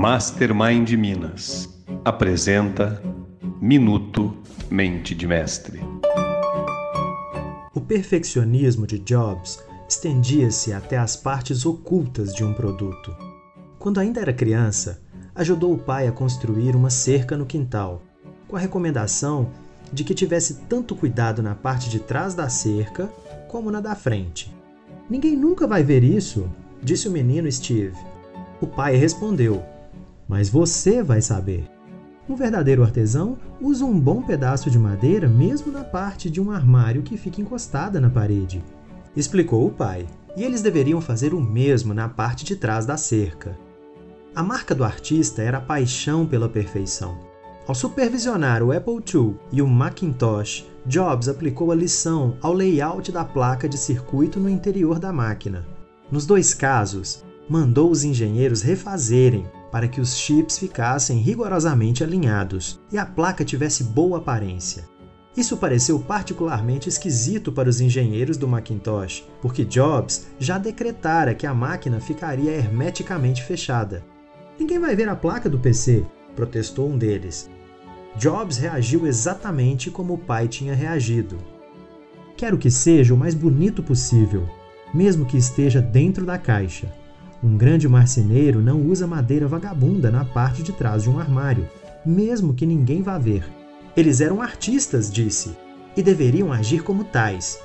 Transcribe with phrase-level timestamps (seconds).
[0.00, 1.68] Mastermind Minas
[2.02, 3.02] apresenta
[3.60, 4.34] Minuto
[4.70, 5.78] Mente de Mestre.
[7.74, 13.14] O perfeccionismo de Jobs estendia-se até as partes ocultas de um produto.
[13.78, 15.02] Quando ainda era criança,
[15.34, 18.00] ajudou o pai a construir uma cerca no quintal,
[18.48, 19.50] com a recomendação
[19.92, 23.06] de que tivesse tanto cuidado na parte de trás da cerca
[23.48, 24.50] como na da frente.
[25.10, 26.50] Ninguém nunca vai ver isso,
[26.82, 27.98] disse o menino Steve.
[28.62, 29.62] O pai respondeu:
[30.30, 31.68] Mas você vai saber.
[32.28, 37.02] Um verdadeiro artesão usa um bom pedaço de madeira mesmo na parte de um armário
[37.02, 38.62] que fica encostada na parede.
[39.16, 40.06] Explicou o pai.
[40.36, 43.58] E eles deveriam fazer o mesmo na parte de trás da cerca.
[44.32, 47.18] A marca do artista era a paixão pela perfeição.
[47.66, 53.24] Ao supervisionar o Apple II e o Macintosh, Jobs aplicou a lição ao layout da
[53.24, 55.66] placa de circuito no interior da máquina.
[56.08, 62.98] Nos dois casos, mandou os engenheiros refazerem para que os chips ficassem rigorosamente alinhados e
[62.98, 64.84] a placa tivesse boa aparência.
[65.36, 71.54] Isso pareceu particularmente esquisito para os engenheiros do Macintosh, porque Jobs já decretara que a
[71.54, 74.04] máquina ficaria hermeticamente fechada.
[74.58, 77.48] Ninguém vai ver a placa do PC, protestou um deles.
[78.16, 81.38] Jobs reagiu exatamente como o pai tinha reagido.
[82.36, 84.48] Quero que seja o mais bonito possível,
[84.92, 86.92] mesmo que esteja dentro da caixa.
[87.42, 91.68] Um grande marceneiro não usa madeira vagabunda na parte de trás de um armário,
[92.04, 93.44] mesmo que ninguém vá ver.
[93.96, 95.56] Eles eram artistas, disse,
[95.96, 97.58] e deveriam agir como tais.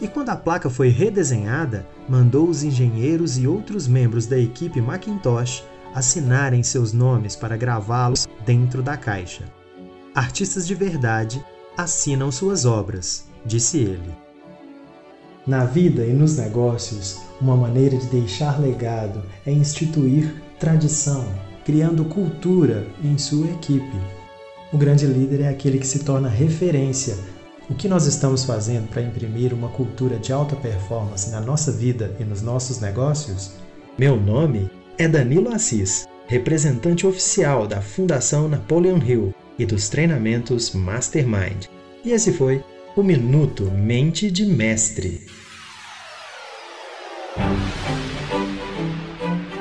[0.00, 5.64] E quando a placa foi redesenhada, mandou os engenheiros e outros membros da equipe Macintosh
[5.94, 9.44] assinarem seus nomes para gravá-los dentro da caixa.
[10.14, 11.42] Artistas de verdade
[11.76, 14.21] assinam suas obras, disse ele.
[15.44, 21.26] Na vida e nos negócios, uma maneira de deixar legado é instituir tradição,
[21.64, 23.96] criando cultura em sua equipe.
[24.72, 27.16] O grande líder é aquele que se torna referência.
[27.68, 32.14] O que nós estamos fazendo para imprimir uma cultura de alta performance na nossa vida
[32.20, 33.54] e nos nossos negócios?
[33.98, 41.66] Meu nome é Danilo Assis, representante oficial da Fundação Napoleon Hill e dos treinamentos Mastermind.
[42.04, 42.62] E esse foi
[42.94, 45.26] o Minuto Mente de Mestre.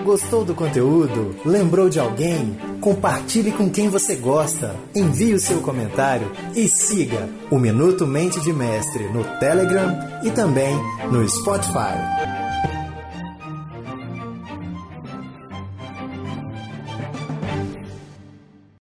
[0.03, 1.35] Gostou do conteúdo?
[1.45, 2.57] Lembrou de alguém?
[2.81, 4.75] Compartilhe com quem você gosta.
[4.93, 10.75] Envie o seu comentário e siga o Minuto Mente de Mestre no Telegram e também
[11.09, 12.40] no Spotify.